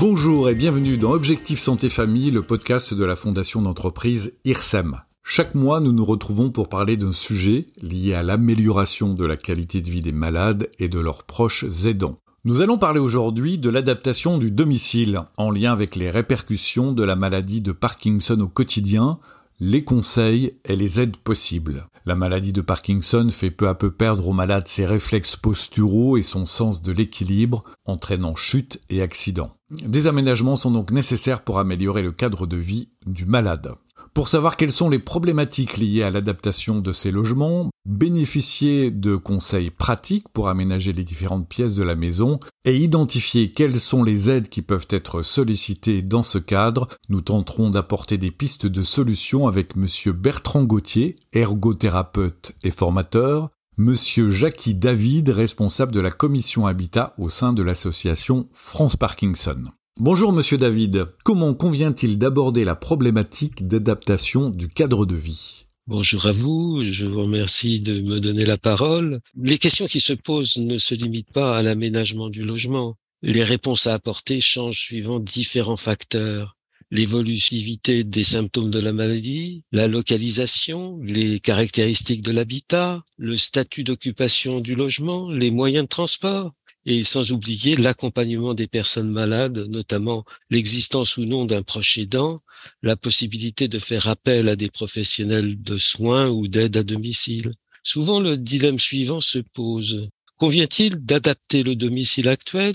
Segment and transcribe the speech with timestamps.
[0.00, 4.96] Bonjour et bienvenue dans Objectif Santé Famille, le podcast de la fondation d'entreprise IRSEM.
[5.22, 9.82] Chaque mois, nous nous retrouvons pour parler d'un sujet lié à l'amélioration de la qualité
[9.82, 12.16] de vie des malades et de leurs proches aidants.
[12.46, 17.14] Nous allons parler aujourd'hui de l'adaptation du domicile en lien avec les répercussions de la
[17.14, 19.18] maladie de Parkinson au quotidien,
[19.60, 21.86] les conseils et les aides possibles.
[22.06, 26.22] La maladie de Parkinson fait peu à peu perdre au malade ses réflexes posturaux et
[26.22, 29.54] son sens de l'équilibre, entraînant chute et accidents.
[29.70, 33.74] Des aménagements sont donc nécessaires pour améliorer le cadre de vie du malade.
[34.12, 39.70] Pour savoir quelles sont les problématiques liées à l'adaptation de ces logements, bénéficier de conseils
[39.70, 44.48] pratiques pour aménager les différentes pièces de la maison et identifier quelles sont les aides
[44.48, 49.76] qui peuvent être sollicitées dans ce cadre, nous tenterons d'apporter des pistes de solutions avec
[49.76, 57.28] monsieur Bertrand Gauthier, ergothérapeute et formateur, monsieur Jackie David, responsable de la commission habitat au
[57.28, 59.64] sein de l'association France Parkinson.
[60.02, 65.66] Bonjour Monsieur David, comment convient-il d'aborder la problématique d'adaptation du cadre de vie?
[65.86, 69.20] Bonjour à vous, je vous remercie de me donner la parole.
[69.36, 72.96] Les questions qui se posent ne se limitent pas à l'aménagement du logement.
[73.20, 76.56] Les réponses à apporter changent suivant différents facteurs.
[76.90, 84.60] L'évolutivité des symptômes de la maladie, la localisation, les caractéristiques de l'habitat, le statut d'occupation
[84.60, 86.52] du logement, les moyens de transport,
[86.86, 92.40] et sans oublier l'accompagnement des personnes malades, notamment l'existence ou non d'un proche aidant,
[92.82, 97.52] la possibilité de faire appel à des professionnels de soins ou d'aide à domicile.
[97.82, 100.08] Souvent, le dilemme suivant se pose.
[100.36, 102.74] Convient-il d'adapter le domicile actuel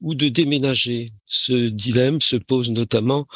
[0.00, 1.10] ou de déménager?
[1.26, 3.26] Ce dilemme se pose notamment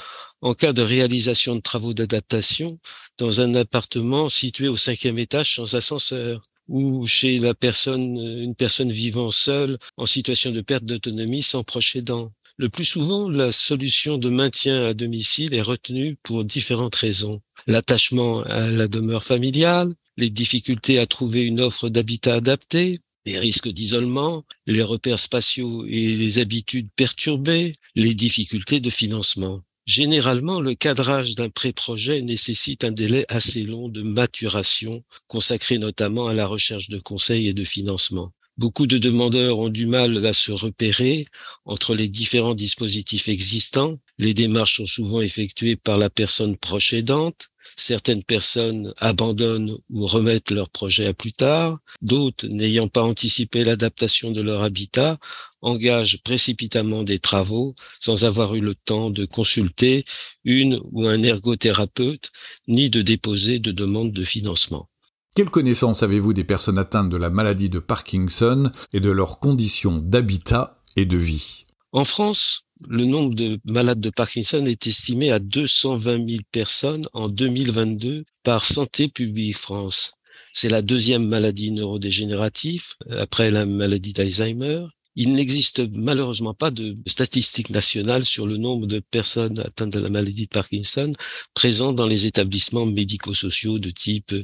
[0.41, 2.79] en cas de réalisation de travaux d'adaptation
[3.19, 8.93] dans un appartement situé au cinquième étage sans ascenseur ou chez la personne, une personne
[8.93, 12.33] vivant seule en situation de perte d'autonomie sans proche aidant.
[12.59, 17.41] Le plus souvent, la solution de maintien à domicile est retenue pour différentes raisons.
[17.67, 23.69] L'attachement à la demeure familiale, les difficultés à trouver une offre d'habitat adapté, les risques
[23.69, 29.61] d'isolement, les repères spatiaux et les habitudes perturbées, les difficultés de financement.
[29.87, 36.35] Généralement, le cadrage d'un pré-projet nécessite un délai assez long de maturation, consacré notamment à
[36.35, 38.33] la recherche de conseils et de financement.
[38.59, 41.27] Beaucoup de demandeurs ont du mal à se repérer
[41.67, 43.99] entre les différents dispositifs existants.
[44.17, 47.51] Les démarches sont souvent effectuées par la personne proche aidante.
[47.77, 51.79] Certaines personnes abandonnent ou remettent leur projet à plus tard.
[52.01, 55.19] D'autres, n'ayant pas anticipé l'adaptation de leur habitat,
[55.61, 60.05] engagent précipitamment des travaux sans avoir eu le temps de consulter
[60.45, 62.33] une ou un ergothérapeute,
[62.69, 64.89] ni de déposer de demande de financement.
[65.37, 69.99] Quelle connaissance avez-vous des personnes atteintes de la maladie de Parkinson et de leurs conditions
[69.99, 71.67] d'habitat et de vie?
[71.93, 77.29] En France, le nombre de malades de Parkinson est estimé à 220 000 personnes en
[77.29, 80.15] 2022 par Santé publique France.
[80.55, 84.87] C'est la deuxième maladie neurodégénérative après la maladie d'Alzheimer
[85.17, 90.11] il n'existe malheureusement pas de statistiques nationales sur le nombre de personnes atteintes de la
[90.11, 91.11] maladie de Parkinson
[91.55, 94.35] présentes dans les établissements médico-sociaux de type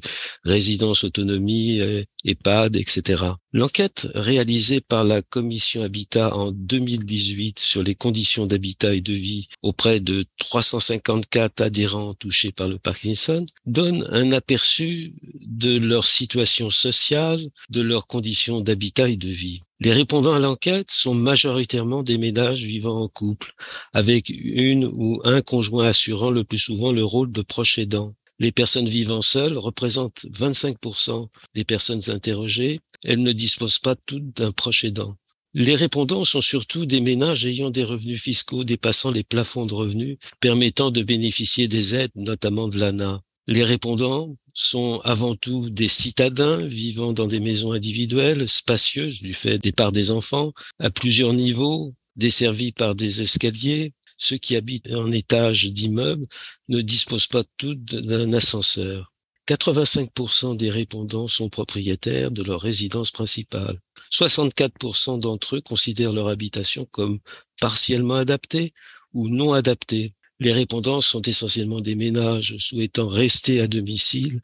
[0.44, 3.24] résidence autonomie, euh, EHPAD, etc.
[3.52, 9.48] L'enquête réalisée par la commission Habitat en 2018 sur les conditions d'habitat et de vie
[9.60, 17.40] auprès de 354 adhérents touchés par le Parkinson donne un aperçu de leur situation sociale,
[17.68, 19.60] de leurs conditions d'habitat et de vie.
[19.84, 23.52] Les répondants à l'enquête sont majoritairement des ménages vivant en couple,
[23.92, 28.14] avec une ou un conjoint assurant le plus souvent le rôle de proche aidant.
[28.38, 31.26] Les personnes vivant seules représentent 25%
[31.56, 32.78] des personnes interrogées.
[33.02, 35.16] Elles ne disposent pas toutes d'un proche aidant.
[35.52, 40.16] Les répondants sont surtout des ménages ayant des revenus fiscaux dépassant les plafonds de revenus
[40.38, 43.20] permettant de bénéficier des aides, notamment de l'ANA.
[43.48, 49.58] Les répondants sont avant tout des citadins vivant dans des maisons individuelles, spacieuses du fait
[49.58, 53.94] des parts des enfants, à plusieurs niveaux, desservis par des escaliers.
[54.16, 56.26] Ceux qui habitent en étage d'immeubles
[56.68, 59.12] ne disposent pas tous d'un ascenseur.
[59.48, 63.80] 85% des répondants sont propriétaires de leur résidence principale.
[64.12, 67.18] 64% d'entre eux considèrent leur habitation comme
[67.60, 68.72] partiellement adaptée
[69.12, 70.14] ou non adaptée.
[70.42, 74.40] Les répondants sont essentiellement des ménages souhaitant rester à domicile,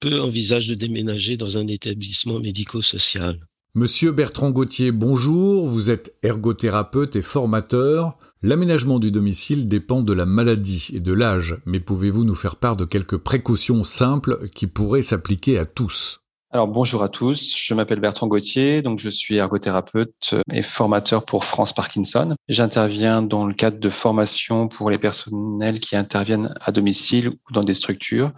[0.00, 3.38] peu envisagent de déménager dans un établissement médico-social.
[3.74, 8.16] Monsieur Bertrand Gauthier, bonjour, vous êtes ergothérapeute et formateur.
[8.40, 12.78] L'aménagement du domicile dépend de la maladie et de l'âge, mais pouvez-vous nous faire part
[12.78, 16.21] de quelques précautions simples qui pourraient s'appliquer à tous?
[16.54, 21.46] Alors bonjour à tous, je m'appelle Bertrand Gauthier, donc je suis ergothérapeute et formateur pour
[21.46, 22.34] France Parkinson.
[22.46, 27.62] J'interviens dans le cadre de formation pour les personnels qui interviennent à domicile ou dans
[27.62, 28.32] des structures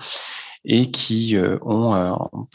[0.65, 2.13] et qui euh, ont euh,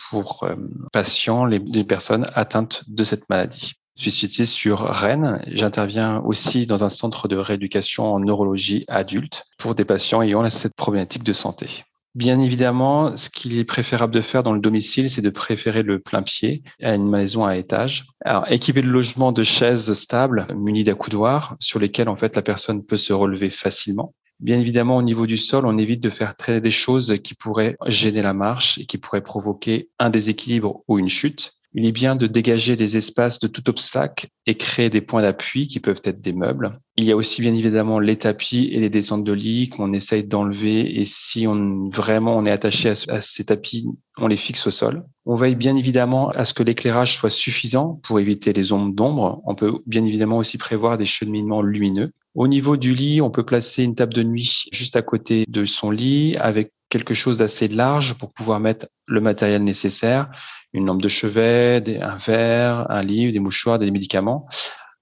[0.10, 0.56] pour euh,
[0.94, 3.74] patients les, personnes atteintes de cette maladie.
[3.98, 5.44] Je suis situé sur Rennes.
[5.48, 10.78] J'interviens aussi dans un centre de rééducation en neurologie adulte pour des patients ayant cette
[10.78, 11.84] problématique de santé.
[12.16, 16.00] Bien évidemment, ce qu'il est préférable de faire dans le domicile, c'est de préférer le
[16.00, 18.08] plein pied à une maison à étage.
[18.26, 22.84] Alors, équiper le logement de chaises stables munies d'accoudoirs sur lesquelles en fait la personne
[22.84, 24.16] peut se relever facilement.
[24.40, 27.78] Bien évidemment, au niveau du sol, on évite de faire traîner des choses qui pourraient
[27.86, 32.16] gêner la marche et qui pourraient provoquer un déséquilibre ou une chute il est bien
[32.16, 36.22] de dégager des espaces de tout obstacle et créer des points d'appui qui peuvent être
[36.22, 36.80] des meubles.
[36.98, 40.28] Il y a aussi bien évidemment les tapis et les descentes de lit qu'on essaye
[40.28, 43.88] d'enlever et si on vraiment on est attaché à, ces tapis,
[44.18, 45.06] on les fixe au sol.
[45.26, 49.42] On veille bien évidemment à ce que l'éclairage soit suffisant pour éviter les ombres d'ombre.
[49.46, 52.12] On peut bien évidemment aussi prévoir des cheminements lumineux.
[52.36, 55.66] Au niveau du lit, on peut placer une table de nuit juste à côté de
[55.66, 60.30] son lit avec quelque chose d'assez large pour pouvoir mettre le matériel nécessaire,
[60.74, 64.48] une lampe de chevet, un verre, un livre, des mouchoirs, des médicaments,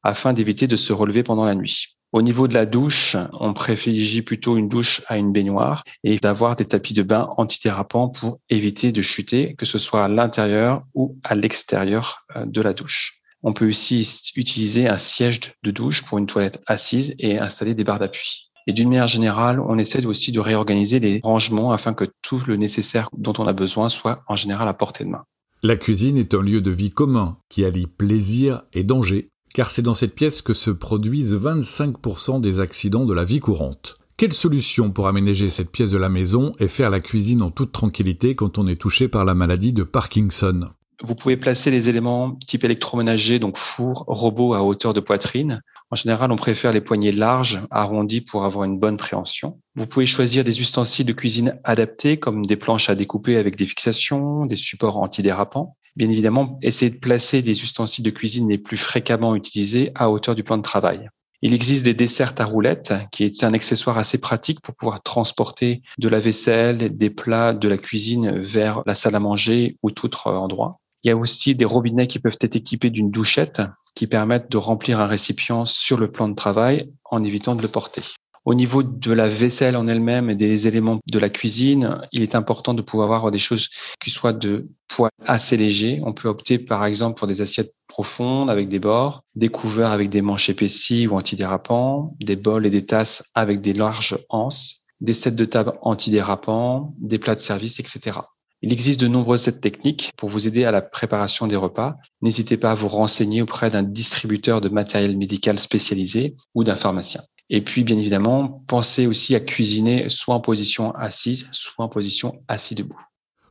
[0.03, 1.97] afin d'éviter de se relever pendant la nuit.
[2.13, 6.55] Au niveau de la douche, on privilégie plutôt une douche à une baignoire et d'avoir
[6.55, 11.17] des tapis de bain antidérapants pour éviter de chuter, que ce soit à l'intérieur ou
[11.23, 13.21] à l'extérieur euh, de la douche.
[13.43, 17.83] On peut aussi utiliser un siège de douche pour une toilette assise et installer des
[17.83, 18.49] barres d'appui.
[18.67, 22.57] Et d'une manière générale, on essaie aussi de réorganiser les rangements afin que tout le
[22.57, 25.23] nécessaire dont on a besoin soit en général à portée de main.
[25.63, 29.81] La cuisine est un lieu de vie commun qui allie plaisir et danger, car c'est
[29.81, 33.95] dans cette pièce que se produisent 25% des accidents de la vie courante.
[34.17, 37.71] Quelle solution pour aménager cette pièce de la maison et faire la cuisine en toute
[37.71, 40.69] tranquillité quand on est touché par la maladie de Parkinson?
[41.03, 45.61] Vous pouvez placer les éléments type électroménager, donc four, robot à hauteur de poitrine.
[45.91, 49.59] En général, on préfère les poignées larges, arrondies pour avoir une bonne préhension.
[49.75, 53.65] Vous pouvez choisir des ustensiles de cuisine adaptés, comme des planches à découper avec des
[53.65, 55.77] fixations, des supports antidérapants.
[55.95, 60.35] Bien évidemment, essayez de placer des ustensiles de cuisine les plus fréquemment utilisés à hauteur
[60.35, 61.09] du plan de travail.
[61.43, 65.83] Il existe des dessertes à roulettes, qui est un accessoire assez pratique pour pouvoir transporter
[65.99, 70.07] de la vaisselle, des plats de la cuisine vers la salle à manger ou tout
[70.07, 70.79] autre endroit.
[71.03, 73.61] Il y a aussi des robinets qui peuvent être équipés d'une douchette
[73.95, 77.67] qui permettent de remplir un récipient sur le plan de travail en évitant de le
[77.67, 78.01] porter.
[78.47, 82.33] Au niveau de la vaisselle en elle-même et des éléments de la cuisine, il est
[82.33, 83.67] important de pouvoir avoir des choses
[83.99, 85.99] qui soient de poids assez léger.
[86.05, 90.09] On peut opter par exemple pour des assiettes profondes avec des bords, des couverts avec
[90.09, 95.11] des manches épaissies ou antidérapants, des bols et des tasses avec des larges anses, des
[95.13, 98.19] sets de table antidérapants, des plats de service, etc.
[98.63, 101.95] Il existe de nombreuses techniques pour vous aider à la préparation des repas.
[102.21, 107.21] N'hésitez pas à vous renseigner auprès d'un distributeur de matériel médical spécialisé ou d'un pharmacien.
[107.49, 112.41] Et puis, bien évidemment, pensez aussi à cuisiner soit en position assise, soit en position
[112.47, 112.99] assis debout.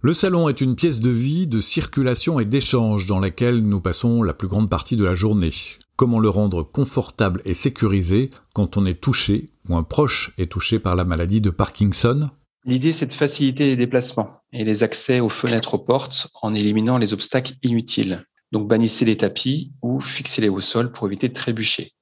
[0.02, 4.22] Le salon est une pièce de vie, de circulation et d'échange dans laquelle nous passons
[4.22, 5.50] la plus grande partie de la journée.
[5.96, 10.78] Comment le rendre confortable et sécurisé quand on est touché ou un proche est touché
[10.78, 12.28] par la maladie de Parkinson?
[12.68, 16.98] L'idée, c'est de faciliter les déplacements et les accès aux fenêtres aux portes en éliminant
[16.98, 18.24] les obstacles inutiles.
[18.50, 21.92] Donc, bannissez les tapis ou fixez-les au sol pour éviter de trébucher.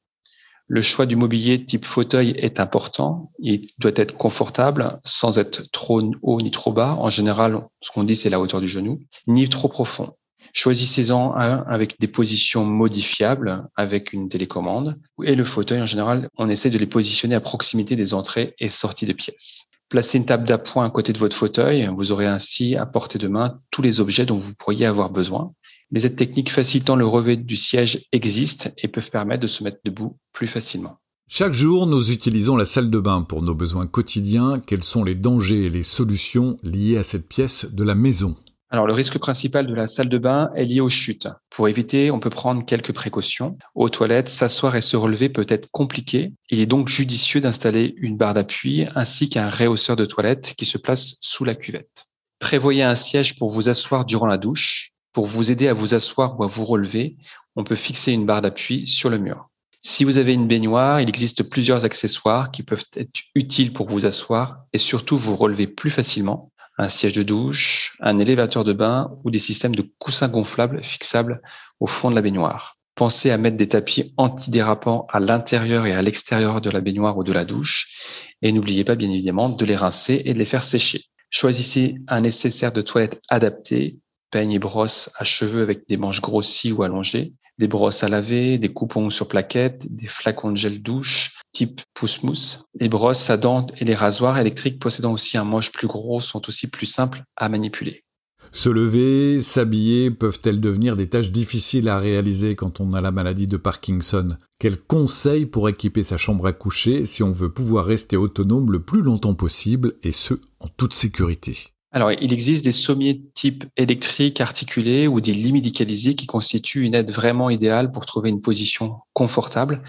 [0.66, 3.30] Le choix du mobilier type fauteuil est important.
[3.38, 6.94] Il doit être confortable sans être trop haut ni trop bas.
[6.94, 10.14] En général, ce qu'on dit, c'est la hauteur du genou, ni trop profond.
[10.54, 14.98] Choisissez-en un avec des positions modifiables avec une télécommande.
[15.24, 18.68] Et le fauteuil, en général, on essaie de les positionner à proximité des entrées et
[18.68, 19.73] sorties de pièces.
[19.94, 21.88] Placez une table d'appoint à côté de votre fauteuil.
[21.96, 25.52] Vous aurez ainsi à portée de main tous les objets dont vous pourriez avoir besoin.
[25.92, 29.78] Les aides techniques facilitant le revêt du siège existent et peuvent permettre de se mettre
[29.84, 30.98] debout plus facilement.
[31.28, 34.58] Chaque jour, nous utilisons la salle de bain pour nos besoins quotidiens.
[34.66, 38.34] Quels sont les dangers et les solutions liées à cette pièce de la maison?
[38.70, 41.28] Alors, le risque principal de la salle de bain est lié aux chutes.
[41.54, 43.56] Pour éviter, on peut prendre quelques précautions.
[43.76, 46.32] Aux toilettes, s'asseoir et se relever peut être compliqué.
[46.50, 50.78] Il est donc judicieux d'installer une barre d'appui ainsi qu'un réhausseur de toilette qui se
[50.78, 52.06] place sous la cuvette.
[52.40, 54.94] Prévoyez un siège pour vous asseoir durant la douche.
[55.12, 57.18] Pour vous aider à vous asseoir ou à vous relever,
[57.54, 59.48] on peut fixer une barre d'appui sur le mur.
[59.80, 64.06] Si vous avez une baignoire, il existe plusieurs accessoires qui peuvent être utiles pour vous
[64.06, 69.16] asseoir et surtout vous relever plus facilement un siège de douche, un élévateur de bain
[69.24, 71.40] ou des systèmes de coussins gonflables fixables
[71.80, 72.78] au fond de la baignoire.
[72.94, 77.24] Pensez à mettre des tapis antidérapants à l'intérieur et à l'extérieur de la baignoire ou
[77.24, 78.28] de la douche.
[78.40, 81.02] Et n'oubliez pas, bien évidemment, de les rincer et de les faire sécher.
[81.28, 83.98] Choisissez un nécessaire de toilette adapté,
[84.30, 88.58] peigne et brosse à cheveux avec des manches grossies ou allongées, des brosses à laver,
[88.58, 92.66] des coupons sur plaquettes, des flacons de gel douche type pousse-mousse.
[92.78, 96.46] Les brosses à dents et les rasoirs électriques possédant aussi un manche plus gros sont
[96.48, 98.04] aussi plus simples à manipuler.
[98.52, 103.48] Se lever, s'habiller peuvent-elles devenir des tâches difficiles à réaliser quand on a la maladie
[103.48, 104.36] de Parkinson?
[104.58, 108.82] Quels conseils pour équiper sa chambre à coucher si on veut pouvoir rester autonome le
[108.82, 111.56] plus longtemps possible et ce, en toute sécurité?
[111.94, 116.96] Alors, il existe des sommiers type électrique articulés ou des lits médicalisés qui constituent une
[116.96, 119.80] aide vraiment idéale pour trouver une position confortable,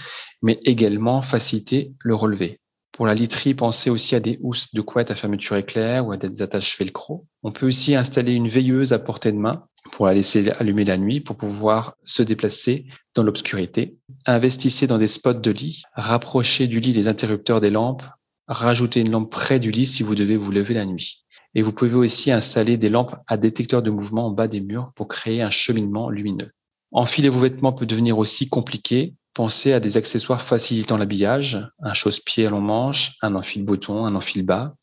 [0.43, 2.59] mais également faciliter le relevé.
[2.91, 6.17] Pour la literie, pensez aussi à des housses de couette à fermeture éclair ou à
[6.17, 7.25] des attaches velcro.
[7.41, 10.99] On peut aussi installer une veilleuse à portée de main pour la laisser allumer la
[10.99, 12.85] nuit pour pouvoir se déplacer
[13.15, 13.97] dans l'obscurité.
[14.27, 18.03] Investissez dans des spots de lit, rapprochez du lit les interrupteurs des lampes,
[18.47, 21.24] rajoutez une lampe près du lit si vous devez vous lever la nuit.
[21.55, 24.91] Et vous pouvez aussi installer des lampes à détecteur de mouvement en bas des murs
[24.95, 26.51] pour créer un cheminement lumineux.
[26.91, 29.15] Enfiler vos vêtements peut devenir aussi compliqué.
[29.33, 34.15] Pensez à des accessoires facilitant l'habillage, un chausse-pied à long manche, un enfil bouton, un
[34.15, 34.75] enfil bas,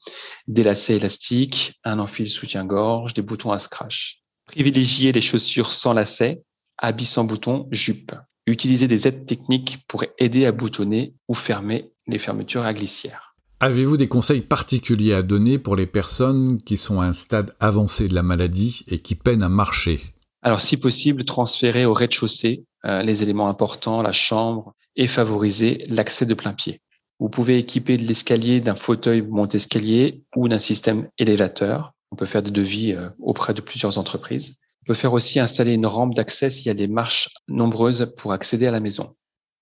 [0.47, 4.23] des lacets élastiques, un enfil soutien-gorge, des boutons à scratch.
[4.47, 6.43] Privilégiez les chaussures sans lacets,
[6.77, 8.13] habits sans boutons, jupe.
[8.47, 13.32] Utilisez des aides techniques pour aider à boutonner ou fermer les fermetures à glissière.
[13.65, 18.09] Avez-vous des conseils particuliers à donner pour les personnes qui sont à un stade avancé
[18.09, 20.01] de la maladie et qui peinent à marcher?
[20.43, 26.27] Alors, si possible, transférer au rez-de-chaussée euh, les éléments importants, la chambre, et favoriser l'accès
[26.27, 26.81] de plein pied.
[27.21, 31.93] Vous pouvez équiper de l'escalier d'un fauteuil monte-escalier ou d'un système élévateur.
[32.11, 34.59] On peut faire des devis euh, auprès de plusieurs entreprises.
[34.83, 38.33] On peut faire aussi installer une rampe d'accès s'il y a des marches nombreuses pour
[38.33, 39.15] accéder à la maison.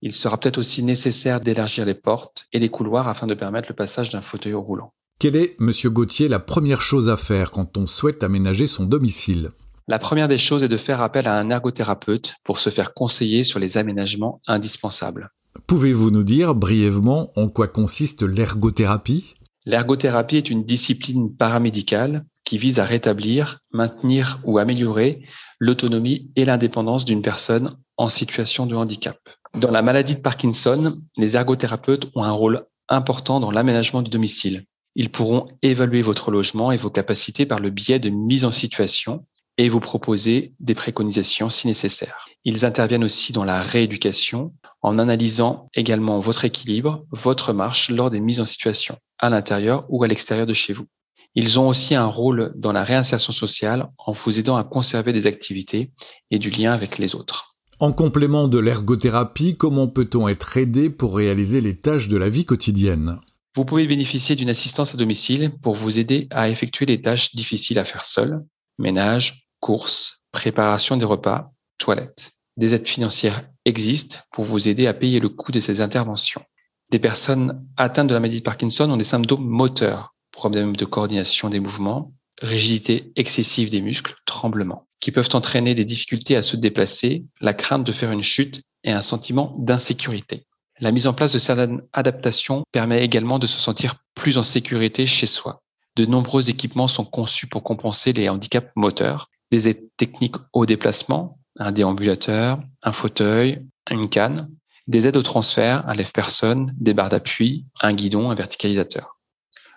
[0.03, 3.77] Il sera peut-être aussi nécessaire d'élargir les portes et les couloirs afin de permettre le
[3.77, 4.95] passage d'un fauteuil roulant.
[5.19, 9.51] Quelle est, Monsieur Gauthier, la première chose à faire quand on souhaite aménager son domicile?
[9.87, 13.45] La première des choses est de faire appel à un ergothérapeute pour se faire conseiller
[13.45, 15.31] sur les aménagements indispensables.
[15.67, 19.35] Pouvez-vous nous dire brièvement en quoi consiste l'ergothérapie?
[19.67, 25.23] L'ergothérapie est une discipline paramédicale qui vise à rétablir, maintenir ou améliorer
[25.59, 29.19] l'autonomie et l'indépendance d'une personne en situation de handicap.
[29.55, 34.65] Dans la maladie de Parkinson, les ergothérapeutes ont un rôle important dans l'aménagement du domicile.
[34.95, 39.27] Ils pourront évaluer votre logement et vos capacités par le biais de mise en situation
[39.59, 42.27] et vous proposer des préconisations si nécessaire.
[42.45, 48.21] Ils interviennent aussi dans la rééducation en analysant également votre équilibre, votre marche lors des
[48.21, 50.87] mises en situation, à l'intérieur ou à l'extérieur de chez vous.
[51.35, 55.27] Ils ont aussi un rôle dans la réinsertion sociale en vous aidant à conserver des
[55.27, 55.93] activités
[56.31, 57.50] et du lien avec les autres.
[57.81, 62.45] En complément de l'ergothérapie, comment peut-on être aidé pour réaliser les tâches de la vie
[62.45, 63.19] quotidienne?
[63.57, 67.79] Vous pouvez bénéficier d'une assistance à domicile pour vous aider à effectuer les tâches difficiles
[67.79, 68.45] à faire seul,
[68.79, 72.33] ménage, courses, préparation des repas, toilettes.
[72.59, 76.43] Des aides financières existent pour vous aider à payer le coût de ces interventions.
[76.91, 81.49] Des personnes atteintes de la maladie de Parkinson ont des symptômes moteurs, problèmes de coordination
[81.49, 87.25] des mouvements, rigidité excessive des muscles, tremblement qui peuvent entraîner des difficultés à se déplacer,
[87.41, 90.47] la crainte de faire une chute et un sentiment d'insécurité.
[90.79, 95.07] La mise en place de certaines adaptations permet également de se sentir plus en sécurité
[95.07, 95.63] chez soi.
[95.97, 101.39] De nombreux équipements sont conçus pour compenser les handicaps moteurs, des aides techniques au déplacement,
[101.59, 104.49] un déambulateur, un fauteuil, une canne,
[104.87, 109.20] des aides au transfert, un lève-personne, des barres d'appui, un guidon, un verticalisateur.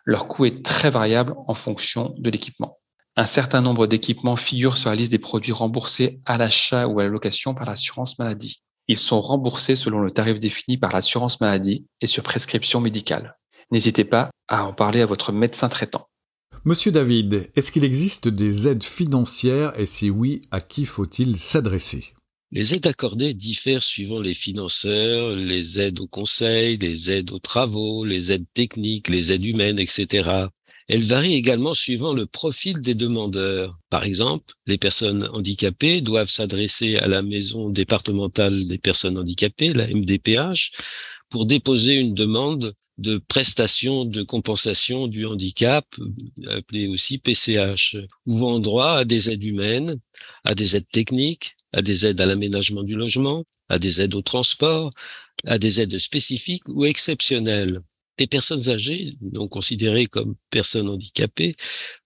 [0.06, 2.80] Leur coût est très variable en fonction de l'équipement.
[3.16, 7.04] Un certain nombre d'équipements figurent sur la liste des produits remboursés à l'achat ou à
[7.04, 8.64] la location par l'assurance maladie.
[8.88, 13.38] Ils sont remboursés selon le tarif défini par l'assurance maladie et sur prescription médicale.
[13.72, 16.08] N'hésitez pas à en parler à votre médecin traitant.
[16.66, 22.14] Monsieur David, est-ce qu'il existe des aides financières et si oui, à qui faut-il s'adresser?
[22.54, 28.06] Les aides accordées diffèrent suivant les financeurs, les aides au conseil, les aides aux travaux,
[28.06, 30.30] les aides techniques, les aides humaines, etc.
[30.88, 33.80] Elle varie également suivant le profil des demandeurs.
[33.90, 39.88] Par exemple, les personnes handicapées doivent s'adresser à la maison départementale des personnes handicapées, la
[39.88, 40.74] MDPH,
[41.32, 45.88] pour déposer une demande de prestation de compensation du handicap,
[46.48, 50.00] appelée aussi PCH, ouvrant droit à des aides humaines,
[50.44, 54.22] à des aides techniques, à des aides à l'aménagement du logement, à des aides au
[54.22, 54.90] transport,
[55.46, 57.82] à des aides spécifiques ou exceptionnelles
[58.18, 61.56] des personnes âgées, non considérées comme personnes handicapées,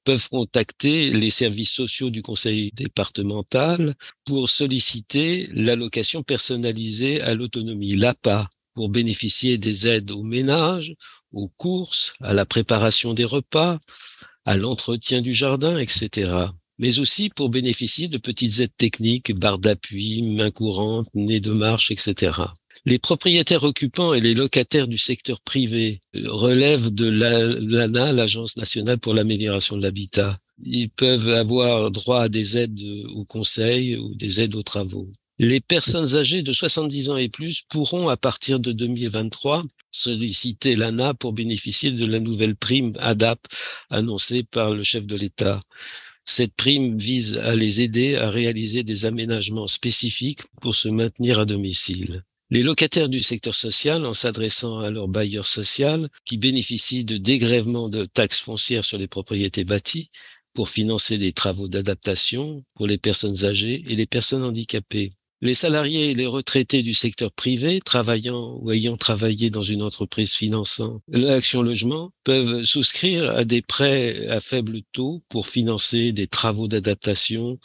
[0.04, 3.96] peuvent contacter les services sociaux du conseil départemental
[4.26, 10.94] pour solliciter l'allocation personnalisée à l'autonomie, l'APA, pour bénéficier des aides au ménage,
[11.34, 13.80] aux courses, à la préparation des repas,
[14.46, 16.46] à l'entretien du jardin, etc.
[16.80, 21.92] mais aussi pour bénéficier de petites aides techniques, barres d'appui, main courante, nez de marche,
[21.92, 22.32] etc.
[22.86, 29.14] Les propriétaires occupants et les locataires du secteur privé relèvent de l'ANA, l'Agence nationale pour
[29.14, 30.38] l'amélioration de l'habitat.
[30.64, 32.82] Ils peuvent avoir droit à des aides
[33.14, 35.12] au conseil ou des aides aux travaux.
[35.40, 41.14] Les personnes âgées de 70 ans et plus pourront, à partir de 2023, solliciter l'ANA
[41.14, 43.40] pour bénéficier de la nouvelle prime ADAP
[43.90, 45.60] annoncée par le chef de l'État.
[46.30, 51.46] Cette prime vise à les aider à réaliser des aménagements spécifiques pour se maintenir à
[51.46, 52.24] domicile.
[52.50, 57.88] Les locataires du secteur social, en s'adressant à leur bailleur social, qui bénéficient de dégrèvements
[57.88, 60.10] de taxes foncières sur les propriétés bâties
[60.54, 65.14] pour financer des travaux d'adaptation pour les personnes âgées et les personnes handicapées.
[65.42, 70.34] Les salariés et les retraités du secteur privé travaillant ou ayant travaillé dans une entreprise
[70.34, 76.68] finançant l'action logement peuvent souscrire à des prêts à faible taux pour financer des travaux
[76.68, 77.60] d'adaptation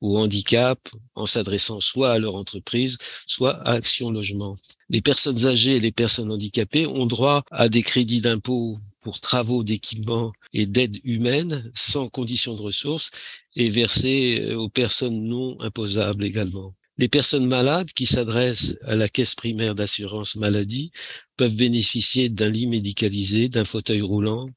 [0.00, 4.56] ou handicap en s'adressant soit à leur entreprise, soit à Action Logement.
[4.88, 9.64] Les personnes âgées et les personnes handicapées ont droit à des crédits d'impôt pour travaux
[9.64, 13.10] d'équipement et d'aide humaine sans condition de ressources
[13.54, 16.74] et versés aux personnes non imposables également.
[16.98, 20.90] Les personnes malades qui s'adressent à la caisse primaire d'assurance maladie
[21.36, 24.48] peuvent bénéficier d'un lit médicalisé, d'un fauteuil roulant,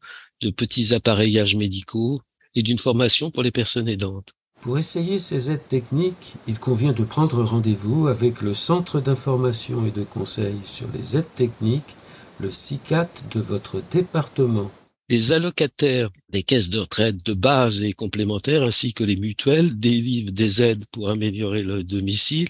[0.41, 2.19] de petits appareillages médicaux
[2.55, 4.33] et d'une formation pour les personnes aidantes.
[4.61, 9.91] Pour essayer ces aides techniques, il convient de prendre rendez-vous avec le Centre d'information et
[9.91, 11.95] de conseil sur les aides techniques,
[12.39, 14.71] le CICAT de votre département.
[15.11, 20.31] Les allocataires des caisses de retraite de base et complémentaires ainsi que les mutuelles délivrent
[20.31, 22.47] des aides pour améliorer le domicile,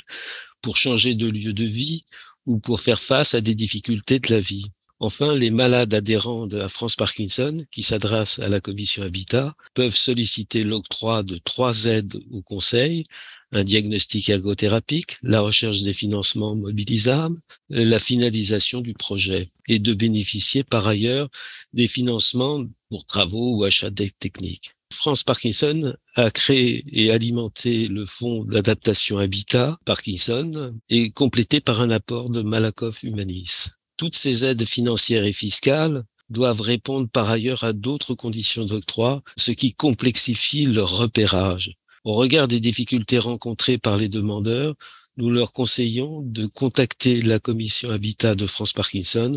[0.61, 2.05] pour changer de lieu de vie
[2.45, 4.67] ou pour faire face à des difficultés de la vie.
[4.99, 9.95] Enfin, les malades adhérents de la France Parkinson qui s'adressent à la commission Habitat peuvent
[9.95, 13.05] solliciter l'octroi de trois aides au conseil,
[13.51, 17.39] un diagnostic ergothérapique, la recherche des financements mobilisables,
[17.69, 21.29] la finalisation du projet et de bénéficier par ailleurs
[21.73, 24.71] des financements pour travaux ou achats d'aide techniques.
[24.93, 31.89] France Parkinson a créé et alimenté le fonds d'adaptation Habitat Parkinson et complété par un
[31.89, 33.69] apport de Malakoff Humanis.
[33.97, 39.51] Toutes ces aides financières et fiscales doivent répondre par ailleurs à d'autres conditions d'octroi, ce
[39.51, 41.75] qui complexifie leur repérage.
[42.03, 44.75] Au regard des difficultés rencontrées par les demandeurs,
[45.17, 49.31] nous leur conseillons de contacter la commission Habitat de France Parkinson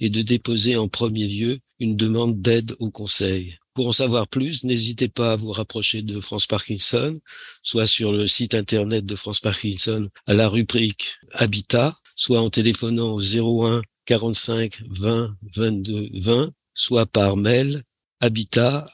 [0.00, 3.56] et de déposer en premier lieu une demande d'aide au conseil.
[3.72, 7.14] Pour en savoir plus, n'hésitez pas à vous rapprocher de France Parkinson,
[7.62, 13.14] soit sur le site internet de France Parkinson à la rubrique Habitat, soit en téléphonant
[13.14, 17.82] au 01 45 20 22 20, soit par mail
[18.20, 18.86] habitat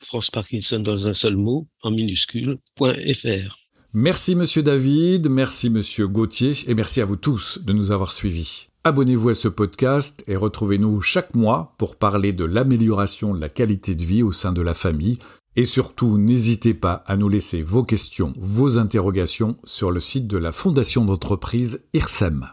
[0.00, 3.56] France Parkinson dans un seul mot en minuscule.fr.
[3.92, 8.68] Merci Monsieur David, merci Monsieur Gauthier et merci à vous tous de nous avoir suivis.
[8.84, 13.94] Abonnez-vous à ce podcast et retrouvez-nous chaque mois pour parler de l'amélioration de la qualité
[13.94, 15.18] de vie au sein de la famille.
[15.56, 20.36] Et surtout, n'hésitez pas à nous laisser vos questions, vos interrogations sur le site de
[20.36, 22.46] la Fondation d'entreprise IRSEM.